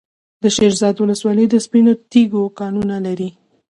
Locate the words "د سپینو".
1.49-1.93